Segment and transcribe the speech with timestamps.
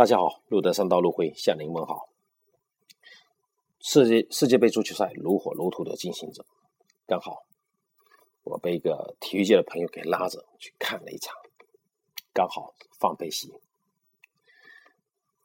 [0.00, 2.08] 大家好，路德山道路会向您问好。
[3.80, 6.42] 世界世界杯足球赛如火如荼的进行着，
[7.06, 7.44] 刚好
[8.42, 11.36] 我被一个体育界的朋友给拉着去看了一场，
[12.32, 13.52] 刚好放佩西，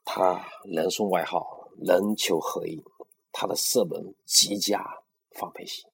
[0.06, 2.82] 他人送外号人球合一，
[3.32, 5.02] 他的射门极佳，
[5.32, 5.84] 放佩西，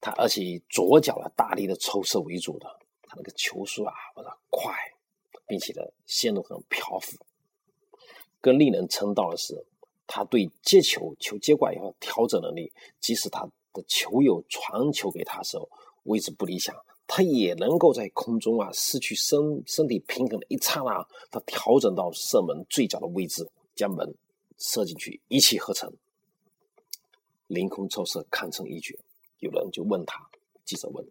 [0.00, 4.72] 他而且左脚的大力的抽射为主的，他那个球速啊，不是快，
[5.48, 7.16] 并且呢线路很漂浮。
[8.46, 9.66] 更令人称道的是，
[10.06, 15.68] 他对接球、球接过来以后调整能力，即使他的球友传球给他时候
[16.04, 16.72] 位置不理想，
[17.08, 24.14] 他也能够在空中啊失去身身体平衡的一刹那，他调整到射门最佳的位置，将门
[24.58, 25.92] 射进去，一气呵成，
[27.48, 28.96] 凌空抽射堪称一绝。
[29.40, 30.30] 有人就问他，
[30.64, 31.04] 记者问：“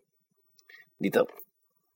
[0.97, 1.27] 你的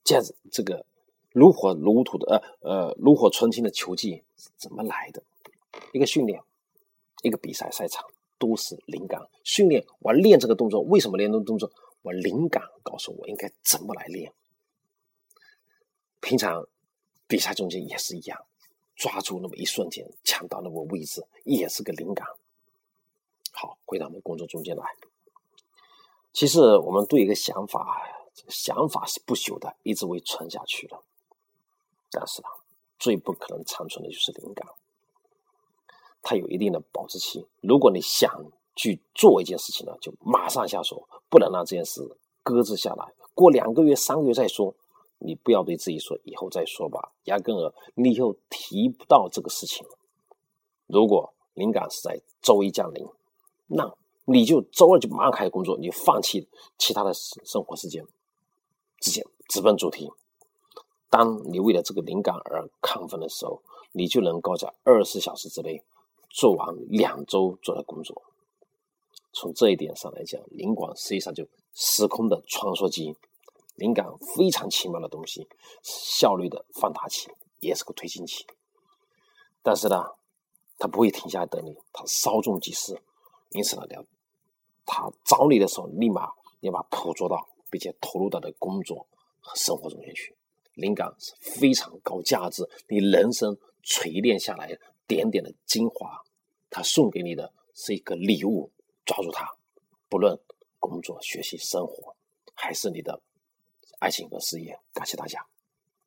[0.04, 0.84] 这样子这个
[1.32, 5.22] 如火如荼的呃呃炉火纯青的球技是怎么来的？”
[5.92, 6.42] 一个训练，
[7.22, 8.04] 一个比赛赛场
[8.38, 9.20] 都是灵感。
[9.44, 11.70] 训练我练这个动作，为什么练这个动作？
[12.02, 14.32] 我灵感告诉我应该怎么来练。
[16.20, 16.66] 平常
[17.26, 18.46] 比赛中间也是一样，
[18.96, 22.26] 抓住那么一瞬间，抢到那个位置，也是个灵感。
[23.52, 24.84] 好，回到我们工作中间来。
[26.32, 28.02] 其实我们对一个想法，
[28.48, 31.02] 想法是不朽的，一直会存下去的。
[32.10, 32.48] 但是呢，
[32.98, 34.66] 最不可能长存的就是灵感。
[36.30, 37.44] 它有一定的保质期。
[37.60, 38.32] 如果你想
[38.76, 42.00] 去做一件事情呢，就马上下手，不能让这件事
[42.44, 43.12] 搁置下来。
[43.34, 44.72] 过两个月、三个月再说。
[45.22, 49.86] 你不要对自己说以后再说吧，压根儿你以后提不到这个事情。
[50.86, 53.06] 如果灵感是在周一降临，
[53.66, 58.02] 那你就周二就马上开始工作，你放弃其他的生活时间，
[58.98, 60.10] 直接直奔主题。
[61.10, 63.60] 当你为了这个灵感而亢奋的时候，
[63.92, 65.82] 你就能够在二十四小时之内。
[66.30, 68.22] 做完两周做的工作，
[69.32, 73.16] 从这一点上来讲，灵感实际上就时空的穿梭机，
[73.74, 75.48] 灵感非常奇妙的东西，
[75.82, 78.46] 效率的放大器，也是个推进器。
[79.62, 80.02] 但是呢，
[80.78, 82.96] 它不会停下来等你，它稍纵即逝。
[83.50, 84.04] 因此呢，要
[84.86, 86.30] 它找你的时候，立马
[86.60, 89.06] 要把捕捉到，并且投入到的工作
[89.40, 90.36] 和生活中间去。
[90.74, 94.78] 灵感是非常高价值，你人生锤炼下来。
[95.10, 96.22] 点点的精华，
[96.70, 98.70] 他送给你的是一个礼物，
[99.04, 99.44] 抓住它，
[100.08, 100.38] 不论
[100.78, 102.14] 工作、学习、生活，
[102.54, 103.20] 还是你的
[103.98, 104.78] 爱情和事业。
[104.92, 105.44] 感谢大家。